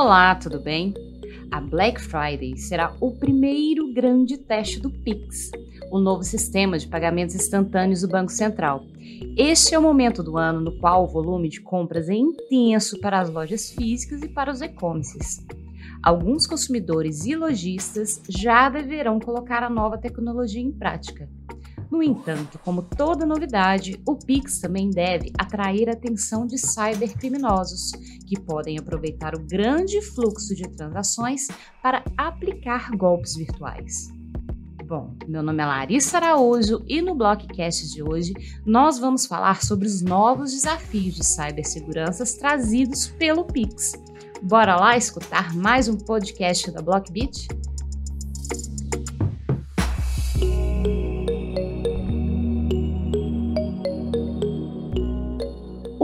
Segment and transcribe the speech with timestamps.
[0.00, 0.94] Olá, tudo bem?
[1.50, 5.50] A Black Friday será o primeiro grande teste do Pix,
[5.90, 8.84] o novo sistema de pagamentos instantâneos do Banco Central.
[9.36, 13.18] Este é o momento do ano no qual o volume de compras é intenso para
[13.18, 15.44] as lojas físicas e para os e-commerces.
[16.00, 21.28] Alguns consumidores e lojistas já deverão colocar a nova tecnologia em prática.
[21.90, 27.92] No entanto, como toda novidade, o Pix também deve atrair a atenção de cybercriminosos,
[28.26, 31.48] que podem aproveitar o grande fluxo de transações
[31.82, 34.12] para aplicar golpes virtuais.
[34.84, 38.32] Bom, meu nome é Larissa Araújo e no Blockcast de hoje
[38.64, 43.92] nós vamos falar sobre os novos desafios de cibersegurança trazidos pelo Pix.
[44.42, 47.48] Bora lá escutar mais um podcast da Blockbit?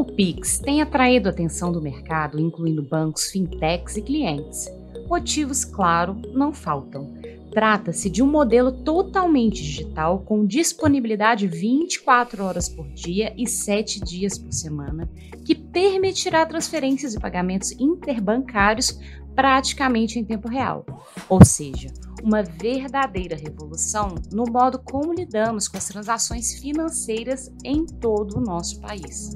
[0.05, 4.71] O Pix tem atraído a atenção do mercado, incluindo bancos, fintechs e clientes.
[5.09, 7.11] Motivos, claro, não faltam.
[7.51, 14.37] Trata-se de um modelo totalmente digital, com disponibilidade 24 horas por dia e 7 dias
[14.37, 15.09] por semana,
[15.43, 19.01] que permitirá transferências e pagamentos interbancários
[19.35, 20.85] praticamente em tempo real.
[21.31, 21.89] Ou seja,
[22.23, 28.79] uma verdadeira revolução no modo como lidamos com as transações financeiras em todo o nosso
[28.81, 29.33] país.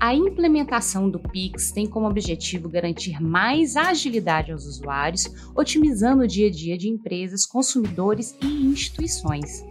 [0.00, 6.46] A implementação do Pix tem como objetivo garantir mais agilidade aos usuários, otimizando o dia
[6.46, 9.64] a dia de empresas, consumidores e instituições.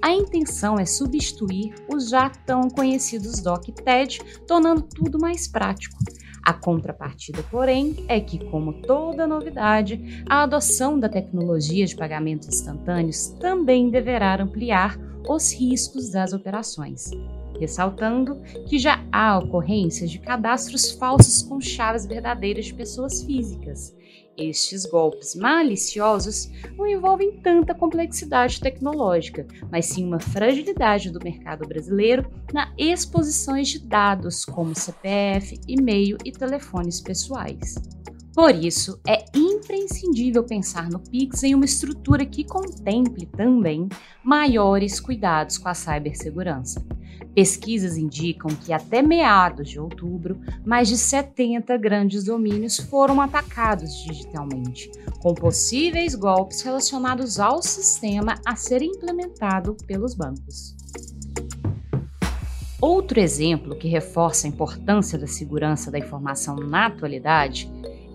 [0.00, 5.98] A intenção é substituir os já tão conhecidos DOC TED, tornando tudo mais prático.
[6.42, 13.28] A contrapartida, porém, é que, como toda novidade, a adoção da tecnologia de pagamentos instantâneos
[13.40, 17.10] também deverá ampliar os riscos das operações
[17.58, 23.94] ressaltando que já há ocorrências de cadastros falsos com chaves verdadeiras de pessoas físicas.
[24.36, 32.30] Estes golpes maliciosos não envolvem tanta complexidade tecnológica, mas sim uma fragilidade do mercado brasileiro
[32.52, 37.95] na exposições de dados como CPF, e-mail e telefones pessoais.
[38.36, 43.88] Por isso, é imprescindível pensar no Pix em uma estrutura que contemple também
[44.22, 46.84] maiores cuidados com a cibersegurança.
[47.34, 54.90] Pesquisas indicam que até meados de outubro, mais de 70 grandes domínios foram atacados digitalmente,
[55.22, 60.76] com possíveis golpes relacionados ao sistema a ser implementado pelos bancos.
[62.78, 67.66] Outro exemplo que reforça a importância da segurança da informação na atualidade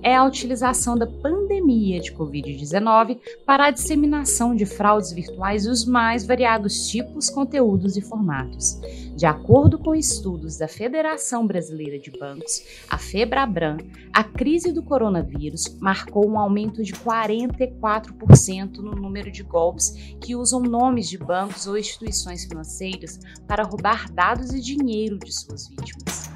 [0.04, 6.26] é a utilização da pandemia de Covid-19 para a disseminação de fraudes virtuais dos mais
[6.26, 8.80] variados tipos, conteúdos e formatos.
[9.16, 13.78] De acordo com estudos da Federação Brasileira de Bancos, a Febrabran,
[14.12, 20.62] a crise do coronavírus marcou um aumento de 44% no número de golpes que usam
[20.62, 26.31] nomes de bancos ou instituições financeiras para roubar dados e dinheiro de suas vítimas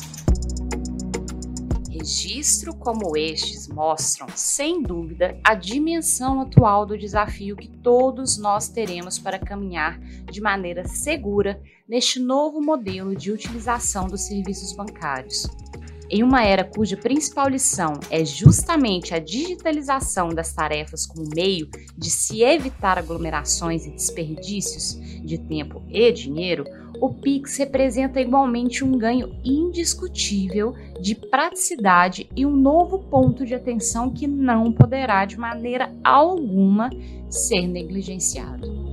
[2.05, 9.17] registro como estes mostram, sem dúvida, a dimensão atual do desafio que todos nós teremos
[9.17, 15.47] para caminhar de maneira segura neste novo modelo de utilização dos serviços bancários.
[16.07, 21.67] Em uma era cuja principal lição é justamente a digitalização das tarefas como meio
[21.97, 26.65] de se evitar aglomerações e desperdícios de tempo e dinheiro,
[27.01, 34.09] o Pix representa igualmente um ganho indiscutível de praticidade e um novo ponto de atenção
[34.09, 36.89] que não poderá de maneira alguma
[37.29, 38.85] ser negligenciado.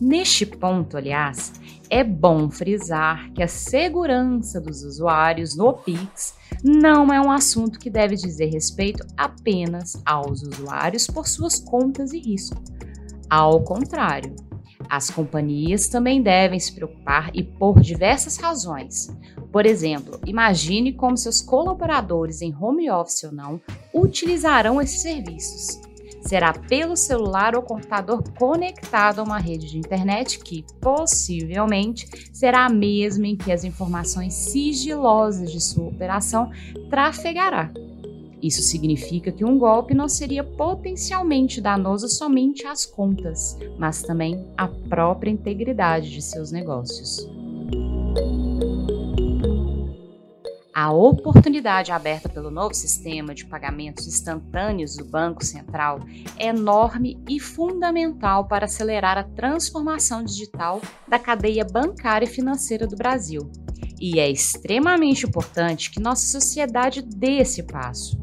[0.00, 1.52] Neste ponto, aliás,
[1.90, 7.90] é bom frisar que a segurança dos usuários no Pix não é um assunto que
[7.90, 12.60] deve dizer respeito apenas aos usuários por suas contas e risco
[13.30, 14.34] ao contrário,
[14.88, 19.08] as companhias também devem se preocupar e por diversas razões.
[19.52, 23.60] Por exemplo, imagine como seus colaboradores em home office ou não
[23.92, 25.78] utilizarão esses serviços.
[26.20, 32.70] Será pelo celular ou computador conectado a uma rede de internet que, possivelmente, será a
[32.70, 36.50] mesma em que as informações sigilosas de sua operação
[36.90, 37.70] trafegará.
[38.42, 44.68] Isso significa que um golpe não seria potencialmente danoso somente às contas, mas também à
[44.68, 47.28] própria integridade de seus negócios.
[50.80, 55.98] A oportunidade aberta pelo novo sistema de pagamentos instantâneos do Banco Central
[56.36, 62.94] é enorme e fundamental para acelerar a transformação digital da cadeia bancária e financeira do
[62.94, 63.50] Brasil
[64.00, 68.16] e é extremamente importante que nossa sociedade dê esse passo.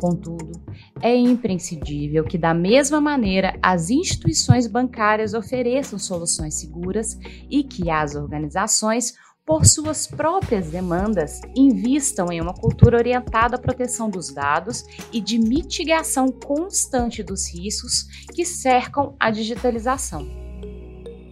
[0.00, 0.52] Contudo,
[1.00, 7.18] é imprescindível que, da mesma maneira, as instituições bancárias ofereçam soluções seguras
[7.50, 9.14] e que as organizações,
[9.46, 15.38] por suas próprias demandas, invistam em uma cultura orientada à proteção dos dados e de
[15.38, 18.02] mitigação constante dos riscos
[18.34, 20.26] que cercam a digitalização.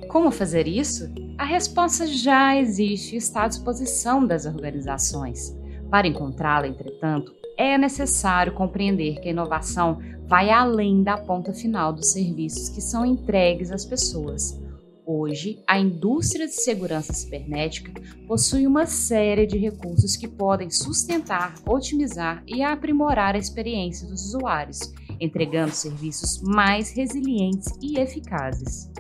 [0.09, 1.13] Como fazer isso?
[1.37, 5.53] A resposta já existe e está à disposição das organizações.
[5.91, 12.13] Para encontrá-la, entretanto, é necessário compreender que a inovação vai além da ponta final dos
[12.13, 14.57] serviços que são entregues às pessoas.
[15.07, 17.93] Hoje, a indústria de segurança cibernética
[18.27, 24.81] possui uma série de recursos que podem sustentar, otimizar e aprimorar a experiência dos usuários,
[25.21, 28.91] entregando serviços mais resilientes e eficazes.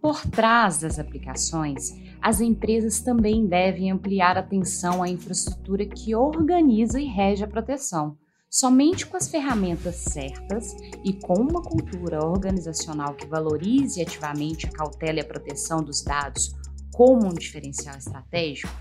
[0.00, 1.92] Por trás das aplicações,
[2.22, 8.16] as empresas também devem ampliar atenção à infraestrutura que organiza e rege a proteção.
[8.58, 10.74] Somente com as ferramentas certas
[11.04, 16.56] e com uma cultura organizacional que valorize ativamente a cautela e a proteção dos dados
[16.90, 18.72] como um diferencial estratégico,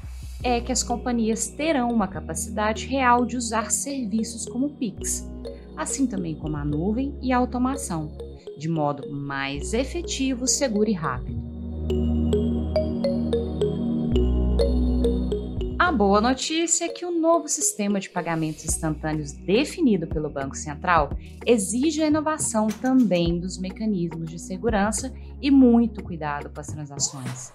[0.42, 5.28] é que as companhias terão uma capacidade real de usar serviços como o Pix,
[5.76, 8.18] assim também como a nuvem e a automação,
[8.58, 12.45] de modo mais efetivo, seguro e rápido.
[15.96, 21.10] Boa notícia é que o novo sistema de pagamentos instantâneos definido pelo Banco Central
[21.46, 27.54] exige a inovação também dos mecanismos de segurança e muito cuidado com as transações.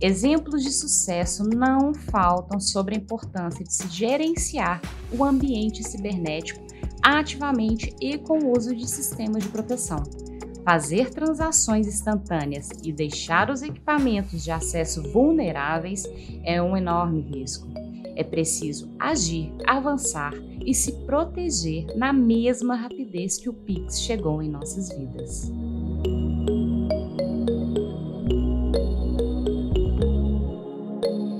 [0.00, 4.80] Exemplos de sucesso não faltam sobre a importância de se gerenciar
[5.12, 6.66] o ambiente cibernético
[7.02, 10.02] ativamente e com o uso de sistemas de proteção.
[10.64, 16.04] Fazer transações instantâneas e deixar os equipamentos de acesso vulneráveis
[16.44, 17.81] é um enorme risco.
[18.14, 20.32] É preciso agir, avançar
[20.64, 25.50] e se proteger na mesma rapidez que o Pix chegou em nossas vidas.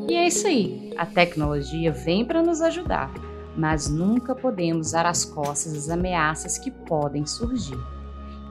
[0.09, 0.93] E é isso aí.
[0.97, 3.13] A tecnologia vem para nos ajudar,
[3.57, 7.79] mas nunca podemos dar as costas às ameaças que podem surgir.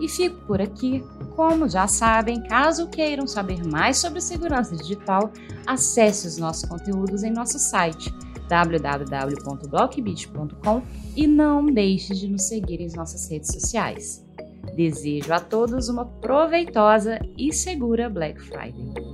[0.01, 1.05] E fico por aqui.
[1.35, 5.31] Como já sabem, caso queiram saber mais sobre segurança digital,
[5.65, 8.13] acesse os nossos conteúdos em nosso site
[8.49, 10.81] www.blockbit.com
[11.15, 14.25] e não deixe de nos seguir em nossas redes sociais.
[14.75, 19.10] Desejo a todos uma proveitosa e segura Black Friday.